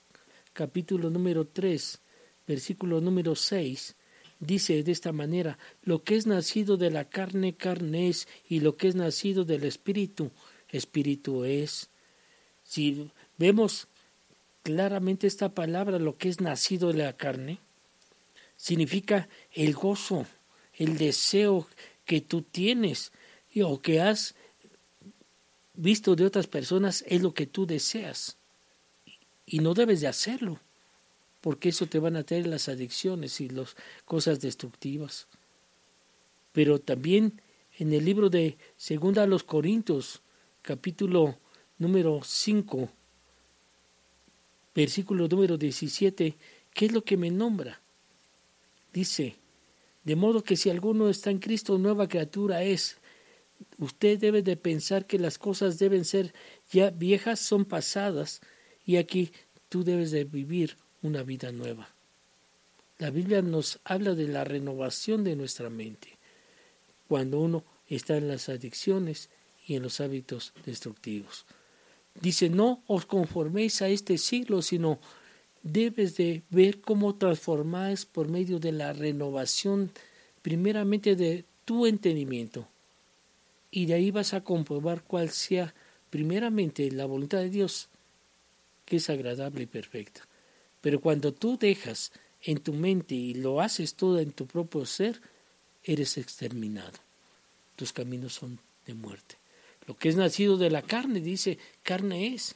capítulo 0.55 1.11
número 1.11 1.47
3, 1.47 2.01
versículo 2.47 3.01
número 3.01 3.35
6, 3.35 3.97
dice 4.39 4.83
de 4.83 4.93
esta 4.93 5.13
manera, 5.13 5.59
lo 5.83 6.03
que 6.03 6.17
es 6.17 6.27
nacido 6.27 6.77
de 6.77 6.91
la 6.91 7.09
carne, 7.09 7.57
carne 7.57 8.09
es, 8.09 8.29
y 8.49 8.61
lo 8.61 8.77
que 8.77 8.89
es 8.89 8.95
nacido 8.95 9.45
del 9.45 9.65
espíritu, 9.65 10.31
espíritu 10.69 11.45
es. 11.45 11.91
Si 12.63 13.11
vemos 13.37 13.89
claramente 14.63 15.27
esta 15.27 15.55
palabra, 15.55 15.99
lo 15.99 16.17
que 16.17 16.29
es 16.29 16.41
nacido 16.41 16.93
de 16.93 16.99
la 17.05 17.17
carne, 17.17 17.59
significa 18.57 19.29
el 19.53 19.75
gozo, 19.75 20.25
el 20.73 20.97
deseo 20.97 21.67
que 22.05 22.21
tú 22.21 22.43
tienes 22.43 23.13
o 23.63 23.81
que 23.81 24.01
has 24.01 24.35
visto 25.75 26.15
de 26.17 26.25
otras 26.25 26.47
personas 26.47 27.05
es 27.09 27.23
lo 27.23 27.35
que 27.35 27.47
tú 27.47 27.67
deseas. 27.67 28.37
Y 29.47 29.59
no 29.59 29.75
debes 29.75 30.01
de 30.01 30.09
hacerlo, 30.09 30.61
porque 31.41 31.69
eso 31.69 31.87
te 31.87 31.99
van 31.99 32.17
a 32.17 32.25
traer 32.25 32.47
las 32.47 32.69
adicciones 32.69 33.41
y 33.41 33.49
las 33.49 33.77
cosas 34.05 34.41
destructivas. 34.41 35.27
Pero 36.53 36.81
también 36.81 37.43
en 37.79 37.93
el 37.93 38.05
libro 38.05 38.31
de 38.31 38.57
Segunda 38.77 39.25
a 39.25 39.27
los 39.27 39.43
Corintios, 39.43 40.23
capítulo 40.63 41.39
número 41.79 42.21
5, 42.25 42.89
versículo 44.75 45.29
número 45.29 45.59
17, 45.59 46.37
¿qué 46.73 46.87
es 46.87 46.93
lo 46.93 47.05
que 47.05 47.17
me 47.17 47.31
nombra? 47.31 47.81
Dice, 48.93 49.37
de 50.05 50.17
modo 50.17 50.43
que 50.45 50.57
si 50.57 50.71
alguno 50.71 51.09
está 51.09 51.31
en 51.31 51.39
Cristo, 51.39 51.79
nueva 51.79 52.09
criatura 52.09 52.63
es. 52.63 52.99
Usted 53.79 54.19
debe 54.19 54.43
de 54.43 54.57
pensar 54.57 55.07
que 55.07 55.19
las 55.19 55.39
cosas 55.39 55.79
deben 55.79 56.05
ser 56.05 56.35
ya 56.71 56.91
viejas, 56.91 57.41
son 57.41 57.65
pasadas, 57.65 58.41
y 58.87 58.97
aquí 58.97 59.33
tú 59.69 59.85
debes 59.85 60.11
de 60.11 60.25
vivir 60.25 60.77
una 61.03 61.23
vida 61.23 61.53
nueva. 61.53 61.89
La 62.99 63.11
Biblia 63.11 63.43
nos 63.43 63.81
habla 63.85 64.15
de 64.15 64.29
la 64.29 64.45
renovación 64.45 65.25
de 65.25 65.37
nuestra 65.37 65.69
mente 65.69 66.17
cuando 67.09 67.41
uno 67.41 67.65
está 67.89 68.17
en 68.17 68.29
las 68.29 68.49
adicciones 68.49 69.29
y 69.67 69.75
en 69.75 69.83
los 69.83 70.01
hábitos 70.01 70.53
destructivos. 70.65 71.45
Dice, 72.21 72.49
no 72.49 72.83
os 72.87 73.07
conforméis 73.07 73.83
a 73.83 73.89
este 73.89 74.19
siglo, 74.19 74.63
sino 74.63 74.99
debes 75.63 76.17
de 76.17 76.43
ver 76.51 76.81
cómo 76.81 77.17
transformáis 77.17 78.05
por 78.05 78.29
medio 78.29 78.59
de 78.61 78.73
la 78.73 78.93
renovación 78.93 79.91
primeramente 80.43 81.17
de 81.17 81.45
tu 81.65 81.87
entendimiento. 81.87 82.69
Y 83.71 83.87
de 83.87 83.95
ahí 83.95 84.11
vas 84.11 84.35
a 84.35 84.43
comprobar 84.43 85.03
cuál 85.03 85.31
sea 85.31 85.75
primeramente 86.11 86.91
la 86.93 87.07
voluntad 87.07 87.39
de 87.39 87.51
Dios 87.51 87.89
que 88.85 88.97
es 88.97 89.11
agradable 89.11 89.63
y 89.63 89.67
perfecta. 89.67 90.27
Pero 90.81 91.01
cuando 91.01 91.33
tú 91.33 91.57
dejas 91.59 92.13
en 92.43 92.59
tu 92.59 92.75
mente 92.75 93.15
y 93.15 93.35
lo 93.35 93.61
haces 93.61 93.95
todo 93.95 94.19
en 94.19 94.33
tu 94.33 94.47
propio 94.47 94.85
ser, 94.85 95.21
eres 95.83 96.19
exterminado. 96.19 96.99
Tus 97.77 97.93
caminos 97.93 98.35
son 98.35 98.59
de 98.87 98.95
muerte. 98.95 99.37
Lo 99.87 99.97
que 99.97 100.09
es 100.09 100.17
nacido 100.17 100.57
de 100.57 100.71
la 100.71 100.83
carne, 100.83 101.21
dice, 101.21 101.59
carne 101.83 102.35
es. 102.35 102.55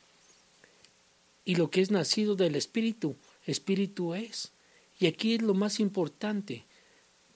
Y 1.44 1.56
lo 1.56 1.70
que 1.70 1.80
es 1.80 1.90
nacido 1.90 2.36
del 2.36 2.54
espíritu, 2.54 3.16
espíritu 3.46 4.14
es. 4.14 4.50
Y 4.98 5.06
aquí 5.06 5.34
es 5.34 5.42
lo 5.42 5.54
más 5.54 5.80
importante. 5.80 6.64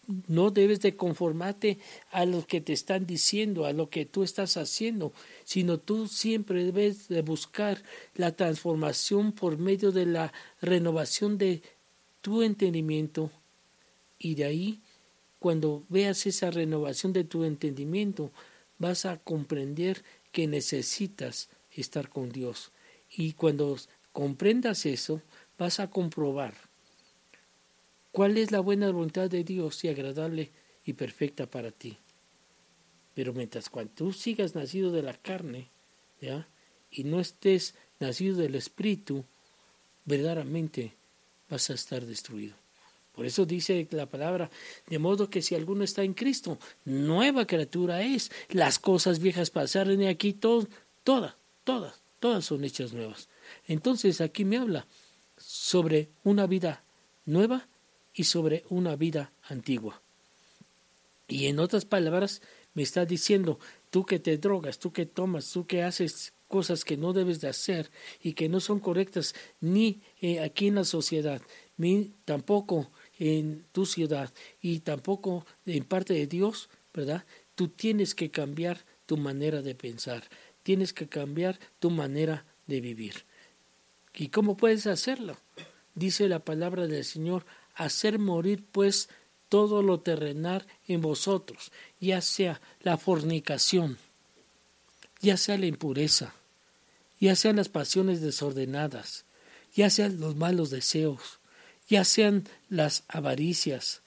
No 0.07 0.51
debes 0.51 0.81
de 0.81 0.97
conformarte 0.97 1.79
a 2.11 2.25
lo 2.25 2.45
que 2.45 2.61
te 2.61 2.73
están 2.73 3.07
diciendo, 3.07 3.67
a 3.67 3.73
lo 3.73 3.89
que 3.89 4.05
tú 4.05 4.25
estás 4.25 4.57
haciendo, 4.57 5.13
sino 5.45 5.79
tú 5.79 6.09
siempre 6.09 6.65
debes 6.65 7.09
de 7.09 7.23
buscar 7.23 7.83
la 8.15 8.35
transformación 8.35 9.33
por 9.33 9.59
medio 9.59 9.93
de 9.93 10.07
la 10.07 10.33
renovación 10.61 11.39
de 11.39 11.63
tu 12.21 12.43
entendimiento. 12.43 13.31
Y 14.19 14.35
de 14.35 14.45
ahí, 14.45 14.81
cuando 15.39 15.85
veas 15.89 16.27
esa 16.27 16.51
renovación 16.51 17.13
de 17.13 17.25
tu 17.25 17.45
entendimiento, 17.45 18.33
vas 18.79 19.07
a 19.07 19.19
comprender 19.19 20.03
que 20.33 20.49
necesitas 20.49 21.49
estar 21.71 22.09
con 22.09 22.31
Dios. 22.31 22.73
Y 23.09 23.35
cuando 23.35 23.77
comprendas 24.13 24.85
eso, 24.87 25.23
vas 25.59 25.79
a 25.79 25.91
comprobar 25.91 26.72
cuál 28.13 28.39
es 28.39 28.53
la 28.53 28.61
buena 28.61 28.91
voluntad 28.91 29.29
de 29.29 29.43
Dios 29.43 29.83
y 29.85 29.89
agradable 29.89 30.51
y 30.85 30.93
perfecta 30.93 31.47
para 31.47 31.71
ti. 31.71 31.97
Pero 33.15 33.33
mientras 33.33 33.69
cuando 33.69 33.93
tú 33.95 34.13
sigas 34.13 34.55
nacido 34.55 34.93
de 34.93 35.03
la 35.03 35.15
carne, 35.15 35.69
¿ya? 36.21 36.47
y 36.91 37.05
no 37.05 37.21
estés 37.21 37.75
nacido 37.99 38.37
del 38.37 38.55
Espíritu, 38.55 39.25
verdaderamente 40.05 40.95
vas 41.49 41.71
a 41.71 41.75
estar 41.75 42.05
destruido. 42.07 42.55
Por 43.15 43.27
eso 43.27 43.45
dice 43.45 43.87
la 43.91 44.07
palabra, 44.07 44.51
de 44.87 44.99
modo 44.99 45.29
que 45.29 45.43
si 45.43 45.55
alguno 45.55 45.85
está 45.85 46.03
en 46.03 46.15
Cristo, 46.15 46.59
nueva 46.85 47.47
criatura 47.47 48.03
es. 48.03 48.31
Las 48.49 48.79
cosas 48.79 49.19
viejas 49.19 49.51
pasaron 49.51 50.01
y 50.01 50.07
aquí 50.07 50.33
todo, 50.33 50.67
todas, 51.05 51.35
todas, 51.65 52.01
todas 52.21 52.45
son 52.45 52.65
hechas 52.65 52.95
nuevas. 52.95 53.29
Entonces 53.67 54.23
aquí 54.23 54.47
me 54.47 54.57
habla 54.57 54.87
sobre 55.37 56.09
una 56.25 56.47
vida 56.47 56.85
nueva 57.27 57.69
y 58.15 58.25
sobre 58.25 58.65
una 58.69 58.97
vida 58.97 59.33
antigua. 59.49 60.01
Y 61.29 61.47
en 61.47 61.59
otras 61.59 61.85
palabras, 61.85 62.43
me 62.75 62.83
está 62.83 63.05
diciendo, 63.05 63.59
tú 63.91 64.05
que 64.05 64.19
te 64.19 64.39
drogas, 64.39 64.79
tú 64.79 64.93
que 64.93 65.07
tomas, 65.07 65.51
tú 65.51 65.67
que 65.67 65.83
haces 65.83 66.33
cosas 66.49 66.85
que 66.85 66.99
no 66.99 67.15
debes 67.15 67.41
de 67.41 67.49
hacer 67.49 67.91
y 68.23 68.35
que 68.35 68.49
no 68.49 68.61
son 68.61 68.79
correctas 68.79 69.35
ni 69.61 70.03
eh, 70.21 70.41
aquí 70.41 70.67
en 70.67 70.75
la 70.75 70.85
sociedad, 70.85 71.41
ni 71.79 72.13
tampoco 72.27 72.91
en 73.19 73.65
tu 73.73 73.87
ciudad 73.87 74.33
y 74.61 74.81
tampoco 74.81 75.47
en 75.65 75.85
parte 75.85 76.13
de 76.13 76.27
Dios, 76.27 76.69
¿verdad? 76.93 77.25
Tú 77.55 77.69
tienes 77.69 78.15
que 78.15 78.31
cambiar 78.31 78.85
tu 79.07 79.17
manera 79.17 79.63
de 79.63 79.75
pensar, 79.75 80.25
tienes 80.63 80.93
que 80.93 81.09
cambiar 81.09 81.59
tu 81.79 81.89
manera 81.91 82.45
de 82.67 82.81
vivir. 82.81 83.25
¿Y 84.15 84.29
cómo 84.29 84.57
puedes 84.57 84.87
hacerlo? 84.87 85.39
Dice 85.95 86.29
la 86.29 86.41
palabra 86.41 86.87
del 86.87 87.05
Señor, 87.05 87.47
hacer 87.75 88.19
morir 88.19 88.65
pues 88.71 89.09
todo 89.49 89.83
lo 89.83 90.01
terrenal 90.01 90.67
en 90.89 91.03
vosotros, 91.03 91.73
ya 92.01 92.21
sea 92.21 92.61
la 92.81 92.97
fornicación, 92.97 93.99
ya 95.21 95.37
sea 95.37 95.59
la 95.59 95.67
impureza, 95.67 96.35
ya 97.21 97.37
sean 97.37 97.57
las 97.57 97.69
pasiones 97.69 98.21
desordenadas, 98.21 99.25
ya 99.75 99.91
sean 99.91 100.21
los 100.21 100.37
malos 100.37 100.71
deseos, 100.71 101.39
ya 101.89 102.05
sean 102.05 102.45
las 102.71 103.05
avaricias, 103.09 104.01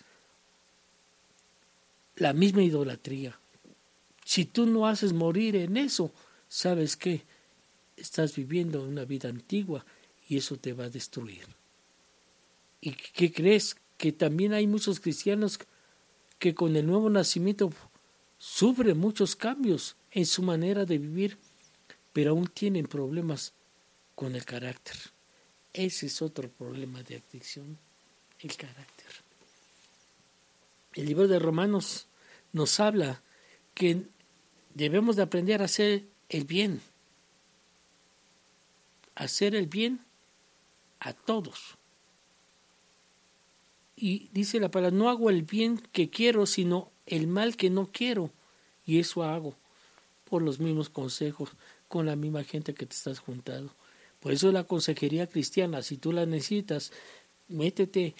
la 2.15 2.33
misma 2.33 2.63
idolatría. 2.63 3.37
Si 4.25 4.45
tú 4.45 4.65
no 4.65 4.87
haces 4.87 5.13
morir 5.13 5.55
en 5.55 5.77
eso, 5.77 6.11
¿sabes 6.49 6.97
qué? 6.97 7.21
Estás 7.97 8.35
viviendo 8.35 8.81
una 8.81 9.05
vida 9.05 9.29
antigua 9.29 9.85
y 10.27 10.37
eso 10.37 10.57
te 10.57 10.73
va 10.73 10.85
a 10.85 10.89
destruir. 10.89 11.45
¿Y 12.81 12.91
qué 12.91 13.31
crees? 13.31 13.77
Que 13.97 14.11
también 14.11 14.53
hay 14.53 14.67
muchos 14.67 14.99
cristianos 14.99 15.59
que 16.39 16.53
con 16.53 16.75
el 16.75 16.85
nuevo 16.85 17.09
nacimiento 17.09 17.71
sufren 18.37 18.97
muchos 18.97 19.35
cambios 19.35 19.95
en 20.11 20.25
su 20.25 20.43
manera 20.43 20.85
de 20.85 20.97
vivir, 20.97 21.37
pero 22.13 22.31
aún 22.31 22.47
tienen 22.47 22.87
problemas 22.87 23.53
con 24.13 24.35
el 24.35 24.45
carácter. 24.45 24.95
Ese 25.73 26.05
es 26.05 26.21
otro 26.21 26.49
problema 26.49 27.03
de 27.03 27.17
adicción, 27.17 27.77
el 28.39 28.55
carácter. 28.55 29.07
El 30.93 31.05
libro 31.05 31.27
de 31.27 31.39
Romanos 31.39 32.07
nos 32.53 32.79
habla 32.79 33.21
que 33.73 34.03
debemos 34.73 35.17
de 35.17 35.23
aprender 35.23 35.61
a 35.61 35.65
hacer 35.65 36.05
el 36.29 36.45
bien, 36.45 36.81
hacer 39.15 39.55
el 39.55 39.67
bien 39.67 40.05
a 40.99 41.11
todos. 41.11 41.77
Y 43.95 44.29
dice 44.33 44.59
la 44.59 44.69
palabra, 44.69 44.95
no 44.95 45.09
hago 45.09 45.29
el 45.29 45.43
bien 45.43 45.81
que 45.91 46.09
quiero, 46.09 46.45
sino 46.45 46.91
el 47.05 47.27
mal 47.27 47.55
que 47.55 47.69
no 47.69 47.87
quiero. 47.91 48.31
Y 48.85 48.99
eso 48.99 49.23
hago 49.23 49.55
por 50.25 50.41
los 50.41 50.59
mismos 50.59 50.89
consejos, 50.89 51.51
con 51.87 52.05
la 52.05 52.15
misma 52.15 52.43
gente 52.43 52.73
que 52.73 52.85
te 52.85 52.95
estás 52.95 53.19
juntando. 53.19 53.73
Por 54.19 54.31
eso 54.31 54.51
la 54.51 54.63
consejería 54.63 55.27
cristiana, 55.27 55.81
si 55.81 55.97
tú 55.97 56.11
la 56.11 56.25
necesitas, 56.25 56.91
métete 57.47 58.15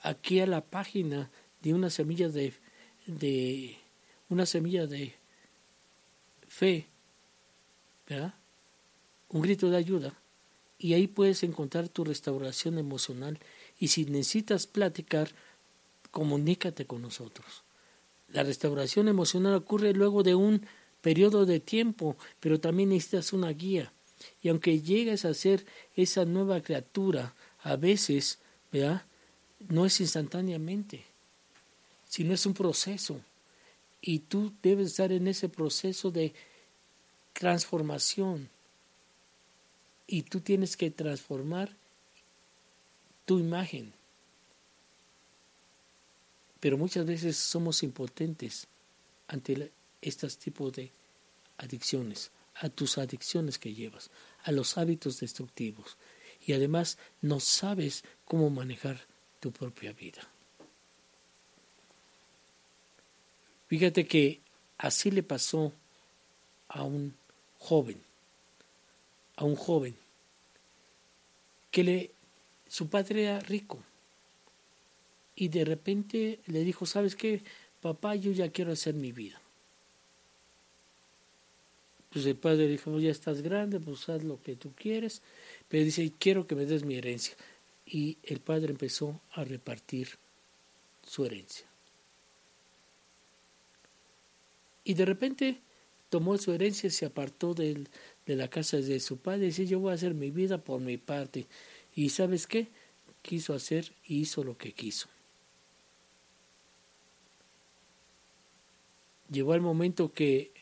aquí 0.00 0.40
a 0.40 0.46
la 0.46 0.60
página 0.60 1.30
de 1.62 1.74
una 1.74 1.90
semilla 1.90 2.28
de, 2.28 2.54
de 3.06 3.76
una 4.28 4.46
semilla 4.46 4.86
de 4.86 5.14
fe, 6.46 6.86
¿verdad? 8.08 8.34
Un 9.28 9.42
grito 9.42 9.68
de 9.68 9.76
ayuda. 9.76 10.14
Y 10.78 10.94
ahí 10.94 11.08
puedes 11.08 11.42
encontrar 11.42 11.88
tu 11.88 12.04
restauración 12.04 12.78
emocional. 12.78 13.38
Y 13.78 13.88
si 13.88 14.04
necesitas 14.04 14.66
platicar, 14.66 15.30
comunícate 16.10 16.86
con 16.86 17.02
nosotros. 17.02 17.62
La 18.28 18.42
restauración 18.42 19.08
emocional 19.08 19.54
ocurre 19.54 19.92
luego 19.92 20.22
de 20.22 20.34
un 20.34 20.66
periodo 21.00 21.46
de 21.46 21.60
tiempo, 21.60 22.16
pero 22.40 22.60
también 22.60 22.90
necesitas 22.90 23.32
una 23.32 23.50
guía. 23.50 23.92
Y 24.42 24.48
aunque 24.48 24.80
llegues 24.80 25.24
a 25.24 25.34
ser 25.34 25.64
esa 25.94 26.24
nueva 26.24 26.60
criatura, 26.60 27.34
a 27.62 27.76
veces, 27.76 28.38
¿verdad? 28.72 29.02
No 29.68 29.86
es 29.86 30.00
instantáneamente, 30.00 31.04
sino 32.08 32.34
es 32.34 32.44
un 32.46 32.54
proceso. 32.54 33.20
Y 34.00 34.20
tú 34.20 34.52
debes 34.62 34.88
estar 34.88 35.12
en 35.12 35.28
ese 35.28 35.48
proceso 35.48 36.10
de 36.10 36.32
transformación. 37.32 38.48
Y 40.06 40.22
tú 40.22 40.40
tienes 40.40 40.76
que 40.76 40.90
transformar 40.90 41.74
tu 43.28 43.38
imagen. 43.38 43.92
Pero 46.60 46.78
muchas 46.78 47.04
veces 47.04 47.36
somos 47.36 47.82
impotentes 47.82 48.66
ante 49.26 49.70
estos 50.00 50.38
tipos 50.38 50.72
de 50.72 50.90
adicciones 51.58 52.30
a 52.54 52.70
tus 52.70 52.96
adicciones 52.96 53.58
que 53.58 53.74
llevas, 53.74 54.10
a 54.44 54.50
los 54.50 54.78
hábitos 54.78 55.20
destructivos 55.20 55.98
y 56.46 56.54
además 56.54 56.96
no 57.20 57.38
sabes 57.38 58.02
cómo 58.24 58.48
manejar 58.48 58.98
tu 59.40 59.52
propia 59.52 59.92
vida. 59.92 60.26
Fíjate 63.66 64.06
que 64.06 64.40
así 64.78 65.10
le 65.10 65.22
pasó 65.22 65.74
a 66.68 66.82
un 66.82 67.14
joven, 67.58 68.00
a 69.36 69.44
un 69.44 69.54
joven 69.54 69.94
que 71.70 71.84
le 71.84 72.17
su 72.68 72.88
padre 72.88 73.24
era 73.24 73.40
rico 73.40 73.78
y 75.34 75.48
de 75.48 75.64
repente 75.64 76.40
le 76.46 76.64
dijo, 76.64 76.86
"¿Sabes 76.86 77.16
qué? 77.16 77.42
Papá, 77.80 78.14
yo 78.14 78.32
ya 78.32 78.50
quiero 78.50 78.72
hacer 78.72 78.94
mi 78.94 79.12
vida." 79.12 79.40
Pues 82.10 82.24
el 82.24 82.36
padre 82.36 82.68
dijo, 82.68 82.98
ya 82.98 83.10
estás 83.10 83.42
grande, 83.42 83.80
pues 83.80 84.08
haz 84.08 84.24
lo 84.24 84.42
que 84.42 84.56
tú 84.56 84.72
quieres, 84.74 85.20
pero 85.68 85.84
dice, 85.84 86.10
quiero 86.18 86.46
que 86.46 86.54
me 86.54 86.64
des 86.64 86.84
mi 86.84 86.96
herencia. 86.96 87.36
Y 87.84 88.16
el 88.22 88.40
padre 88.40 88.70
empezó 88.70 89.20
a 89.32 89.44
repartir 89.44 90.08
su 91.06 91.24
herencia. 91.24 91.66
Y 94.84 94.94
de 94.94 95.04
repente 95.04 95.58
tomó 96.08 96.38
su 96.38 96.52
herencia, 96.52 96.86
y 96.86 96.90
se 96.90 97.04
apartó 97.04 97.52
de 97.52 97.86
la 98.26 98.48
casa 98.48 98.78
de 98.78 99.00
su 99.00 99.18
padre 99.18 99.44
y 99.44 99.46
dice, 99.48 99.66
yo 99.66 99.78
voy 99.80 99.92
a 99.92 99.94
hacer 99.94 100.14
mi 100.14 100.30
vida 100.30 100.58
por 100.58 100.80
mi 100.80 100.96
parte. 100.96 101.46
Y 101.98 102.10
sabes 102.10 102.46
qué? 102.46 102.68
Quiso 103.22 103.54
hacer 103.54 103.92
y 104.04 104.20
hizo 104.20 104.44
lo 104.44 104.56
que 104.56 104.72
quiso. 104.72 105.08
Llegó 109.28 109.52
el 109.56 109.62
momento 109.62 110.12
que 110.12 110.52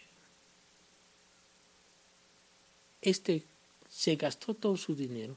este 3.03 3.45
se 3.91 4.17
gastó 4.17 4.55
todo 4.55 4.79
su 4.79 4.95
dinero 4.95 5.37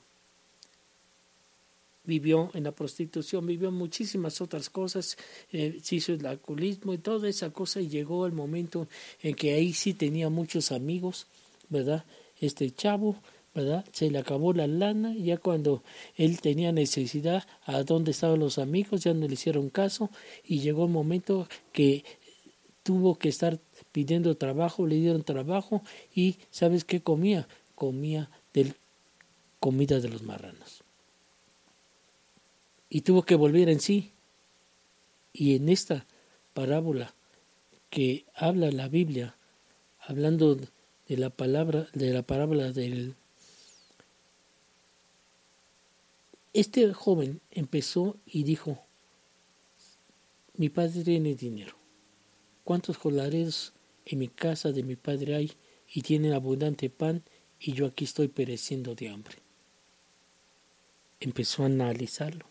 vivió 2.05 2.49
en 2.53 2.63
la 2.63 2.71
prostitución, 2.71 3.45
vivió 3.45 3.69
muchísimas 3.69 4.39
otras 4.39 4.69
cosas, 4.69 5.17
eh, 5.51 5.79
se 5.83 5.97
hizo 5.97 6.13
el 6.13 6.25
alcoholismo 6.25 6.93
y 6.93 6.97
toda 6.97 7.27
esa 7.27 7.51
cosa 7.51 7.81
y 7.81 7.89
llegó 7.89 8.25
el 8.25 8.31
momento 8.31 8.87
en 9.21 9.35
que 9.35 9.53
ahí 9.53 9.73
sí 9.73 9.93
tenía 9.93 10.29
muchos 10.29 10.71
amigos, 10.71 11.27
¿verdad? 11.67 12.05
Este 12.39 12.71
chavo, 12.71 13.21
¿verdad? 13.53 13.85
Se 13.91 14.09
le 14.09 14.19
acabó 14.19 14.53
la 14.53 14.67
lana, 14.67 15.13
ya 15.15 15.37
cuando 15.37 15.83
él 16.15 16.41
tenía 16.41 16.71
necesidad, 16.71 17.47
a 17.63 17.83
dónde 17.83 18.11
estaban 18.11 18.39
los 18.39 18.57
amigos, 18.57 19.01
ya 19.03 19.13
no 19.13 19.27
le 19.27 19.33
hicieron 19.33 19.69
caso 19.69 20.09
y 20.43 20.59
llegó 20.59 20.85
el 20.85 20.91
momento 20.91 21.47
que 21.71 22.03
tuvo 22.83 23.17
que 23.17 23.29
estar 23.29 23.59
pidiendo 23.91 24.35
trabajo, 24.37 24.87
le 24.87 24.95
dieron 24.95 25.23
trabajo 25.23 25.83
y 26.13 26.37
¿sabes 26.51 26.85
qué 26.85 27.01
comía? 27.01 27.47
Comía 27.75 28.29
del 28.53 28.75
comida 29.59 29.99
de 29.99 30.09
los 30.09 30.23
marranos 30.23 30.83
y 32.89 33.01
tuvo 33.01 33.23
que 33.23 33.35
volver 33.35 33.69
en 33.69 33.79
sí. 33.79 34.11
Y 35.31 35.55
en 35.55 35.69
esta 35.69 36.05
parábola 36.53 37.13
que 37.89 38.25
habla 38.33 38.71
la 38.71 38.87
Biblia, 38.87 39.35
hablando 39.99 40.55
de 40.55 41.17
la 41.17 41.29
palabra, 41.29 41.87
de 41.93 42.11
la 42.11 42.23
parábola 42.23 42.71
del 42.71 43.15
este 46.53 46.93
joven 46.93 47.41
empezó 47.51 48.17
y 48.25 48.43
dijo, 48.43 48.79
mi 50.55 50.69
padre 50.69 51.03
tiene 51.03 51.35
dinero. 51.35 51.75
¿Cuántos 52.63 52.97
colares 52.97 53.73
en 54.05 54.19
mi 54.19 54.27
casa 54.27 54.71
de 54.71 54.83
mi 54.83 54.95
padre 54.95 55.35
hay 55.35 55.51
y 55.93 56.01
tienen 56.01 56.33
abundante 56.33 56.89
pan 56.89 57.23
y 57.59 57.73
yo 57.73 57.85
aquí 57.85 58.05
estoy 58.05 58.27
pereciendo 58.27 58.95
de 58.95 59.09
hambre? 59.09 59.37
Empezó 61.19 61.63
a 61.63 61.67
analizarlo 61.67 62.49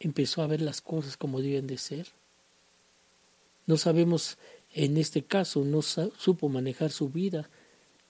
empezó 0.00 0.42
a 0.42 0.46
ver 0.46 0.62
las 0.62 0.80
cosas 0.80 1.16
como 1.16 1.40
deben 1.40 1.66
de 1.66 1.78
ser. 1.78 2.08
No 3.66 3.76
sabemos, 3.76 4.38
en 4.72 4.96
este 4.96 5.22
caso, 5.22 5.64
no 5.64 5.82
supo 5.82 6.48
manejar 6.48 6.90
su 6.90 7.10
vida, 7.10 7.48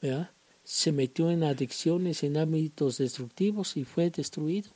¿verdad? 0.00 0.30
Se 0.70 0.92
metió 0.92 1.32
en 1.32 1.42
adicciones, 1.42 2.22
en 2.22 2.36
ámbitos 2.36 2.98
destructivos 2.98 3.76
y 3.76 3.82
fue 3.84 4.08
destruido. 4.08 4.70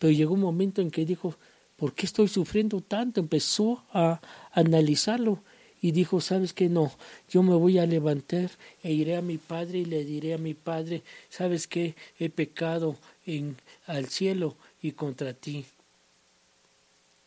Pero 0.00 0.10
llegó 0.10 0.34
un 0.34 0.40
momento 0.40 0.82
en 0.82 0.90
que 0.90 1.06
dijo, 1.06 1.36
¿por 1.76 1.94
qué 1.94 2.04
estoy 2.04 2.26
sufriendo 2.26 2.80
tanto? 2.80 3.20
Empezó 3.20 3.84
a 3.92 4.20
analizarlo 4.50 5.40
y 5.80 5.92
dijo, 5.92 6.20
¿sabes 6.20 6.52
qué? 6.52 6.68
No, 6.68 6.92
yo 7.30 7.44
me 7.44 7.54
voy 7.54 7.78
a 7.78 7.86
levantar 7.86 8.50
e 8.82 8.92
iré 8.92 9.14
a 9.14 9.22
mi 9.22 9.38
padre 9.38 9.78
y 9.78 9.84
le 9.84 10.04
diré 10.04 10.34
a 10.34 10.38
mi 10.38 10.54
padre, 10.54 11.04
¿sabes 11.30 11.68
qué? 11.68 11.94
He 12.18 12.28
pecado 12.28 12.96
en, 13.26 13.56
al 13.86 14.08
cielo 14.08 14.56
y 14.82 14.92
contra 14.92 15.32
ti. 15.32 15.64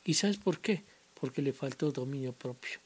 ¿Y 0.04 0.16
sabes 0.16 0.36
por 0.36 0.60
qué? 0.60 0.84
Porque 1.22 1.42
le 1.42 1.54
faltó 1.54 1.90
dominio 1.90 2.34
propio. 2.34 2.80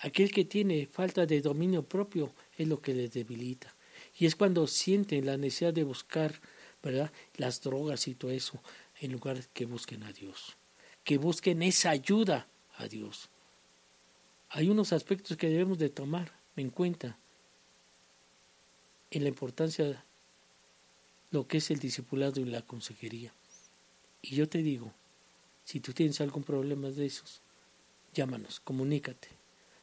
Aquel 0.00 0.30
que 0.30 0.44
tiene 0.44 0.86
falta 0.86 1.26
de 1.26 1.40
dominio 1.40 1.82
propio 1.82 2.30
es 2.56 2.68
lo 2.68 2.80
que 2.80 2.94
le 2.94 3.08
debilita. 3.08 3.74
Y 4.18 4.26
es 4.26 4.36
cuando 4.36 4.66
sienten 4.66 5.26
la 5.26 5.36
necesidad 5.36 5.72
de 5.72 5.84
buscar, 5.84 6.40
¿verdad? 6.82 7.12
Las 7.36 7.60
drogas 7.62 8.08
y 8.08 8.14
todo 8.14 8.30
eso, 8.30 8.60
en 9.00 9.12
lugar 9.12 9.46
que 9.48 9.66
busquen 9.66 10.02
a 10.02 10.12
Dios. 10.12 10.56
Que 11.04 11.18
busquen 11.18 11.62
esa 11.62 11.90
ayuda 11.90 12.48
a 12.76 12.88
Dios. 12.88 13.28
Hay 14.50 14.68
unos 14.68 14.92
aspectos 14.92 15.36
que 15.36 15.48
debemos 15.48 15.78
de 15.78 15.90
tomar 15.90 16.32
en 16.56 16.70
cuenta 16.70 17.18
en 19.10 19.22
la 19.22 19.28
importancia 19.28 20.04
lo 21.30 21.46
que 21.46 21.58
es 21.58 21.70
el 21.70 21.78
discipulado 21.78 22.40
y 22.40 22.44
la 22.44 22.62
consejería. 22.62 23.32
Y 24.22 24.36
yo 24.36 24.48
te 24.48 24.58
digo, 24.58 24.92
si 25.64 25.80
tú 25.80 25.92
tienes 25.92 26.20
algún 26.20 26.42
problema 26.42 26.88
de 26.90 27.06
esos, 27.06 27.40
llámanos, 28.14 28.60
comunícate. 28.60 29.28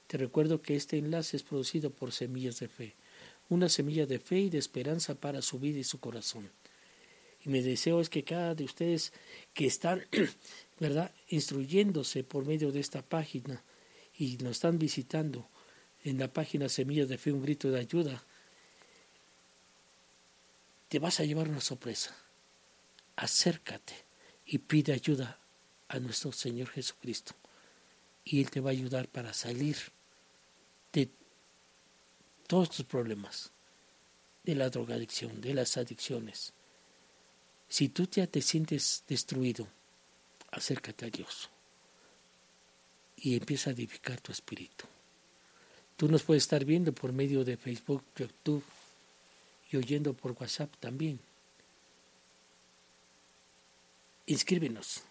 Te 0.07 0.17
recuerdo 0.17 0.61
que 0.61 0.75
este 0.75 0.97
enlace 0.97 1.37
es 1.37 1.43
producido 1.43 1.89
por 1.89 2.11
Semillas 2.11 2.59
de 2.59 2.67
Fe, 2.67 2.95
una 3.49 3.69
semilla 3.69 4.05
de 4.05 4.19
fe 4.19 4.39
y 4.39 4.49
de 4.49 4.57
esperanza 4.57 5.15
para 5.15 5.41
su 5.41 5.59
vida 5.59 5.79
y 5.79 5.83
su 5.83 5.99
corazón. 5.99 6.49
Y 7.45 7.49
mi 7.49 7.61
deseo 7.61 7.99
es 7.99 8.09
que 8.09 8.23
cada 8.23 8.55
de 8.55 8.63
ustedes 8.63 9.11
que 9.53 9.65
están, 9.65 10.05
¿verdad?, 10.79 11.13
instruyéndose 11.27 12.23
por 12.23 12.45
medio 12.45 12.71
de 12.71 12.79
esta 12.79 13.01
página 13.01 13.63
y 14.17 14.37
nos 14.37 14.51
están 14.51 14.79
visitando 14.79 15.47
en 16.03 16.19
la 16.19 16.31
página 16.31 16.69
Semillas 16.69 17.09
de 17.09 17.17
Fe, 17.17 17.31
un 17.31 17.41
grito 17.41 17.71
de 17.71 17.79
ayuda, 17.79 18.23
te 20.87 20.99
vas 20.99 21.19
a 21.19 21.25
llevar 21.25 21.49
una 21.49 21.61
sorpresa. 21.61 22.15
Acércate 23.15 23.93
y 24.45 24.59
pide 24.59 24.93
ayuda 24.93 25.39
a 25.87 25.99
nuestro 25.99 26.31
Señor 26.31 26.69
Jesucristo. 26.69 27.33
Y 28.25 28.41
Él 28.41 28.49
te 28.49 28.59
va 28.59 28.69
a 28.69 28.73
ayudar 28.73 29.07
para 29.07 29.33
salir 29.33 29.77
de 30.91 31.09
todos 32.47 32.69
tus 32.69 32.85
problemas, 32.85 33.51
de 34.43 34.55
la 34.55 34.69
drogadicción, 34.69 35.41
de 35.41 35.53
las 35.53 35.77
adicciones. 35.77 36.53
Si 37.67 37.89
tú 37.89 38.07
ya 38.09 38.27
te 38.27 38.41
sientes 38.41 39.03
destruido, 39.07 39.67
acércate 40.51 41.05
a 41.05 41.09
Dios 41.09 41.49
y 43.17 43.35
empieza 43.35 43.69
a 43.69 43.73
edificar 43.73 44.19
tu 44.21 44.31
espíritu. 44.31 44.85
Tú 45.97 46.07
nos 46.07 46.23
puedes 46.23 46.43
estar 46.43 46.65
viendo 46.65 46.93
por 46.93 47.13
medio 47.13 47.43
de 47.43 47.57
Facebook, 47.57 48.03
YouTube, 48.15 48.63
y 49.71 49.77
oyendo 49.77 50.13
por 50.13 50.31
WhatsApp 50.33 50.75
también. 50.79 51.19
Inscríbenos. 54.27 55.03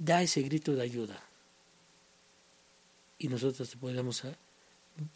Da 0.00 0.22
ese 0.22 0.40
grito 0.40 0.74
de 0.74 0.82
ayuda. 0.82 1.22
Y 3.18 3.28
nosotros 3.28 3.68
te 3.68 3.76
podemos, 3.76 4.22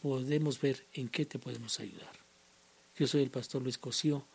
podemos 0.02 0.60
ver 0.60 0.84
en 0.92 1.08
qué 1.08 1.24
te 1.24 1.38
podemos 1.38 1.80
ayudar. 1.80 2.12
Yo 2.98 3.06
soy 3.06 3.22
el 3.22 3.30
pastor 3.30 3.62
Luis 3.62 3.78
Cosío 3.78 4.26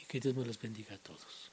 y 0.00 0.06
que 0.06 0.20
Dios 0.20 0.36
me 0.36 0.46
los 0.46 0.60
bendiga 0.60 0.94
a 0.94 0.98
todos. 0.98 1.50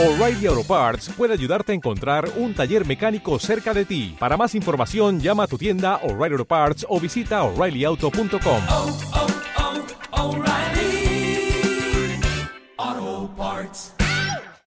O'Reilly 0.00 0.46
Auto 0.46 0.64
Parts 0.64 1.10
puede 1.16 1.34
ayudarte 1.34 1.70
a 1.70 1.74
encontrar 1.76 2.28
un 2.36 2.54
taller 2.54 2.84
mecánico 2.84 3.38
cerca 3.38 3.72
de 3.72 3.84
ti. 3.84 4.16
Para 4.18 4.36
más 4.36 4.56
información, 4.56 5.20
llama 5.20 5.44
a 5.44 5.46
tu 5.46 5.58
tienda 5.58 5.98
O'Reilly 5.98 6.32
Auto 6.32 6.44
Parts 6.44 6.86
o 6.88 6.98
visita 6.98 7.44
oreillyauto.com. 7.44 8.62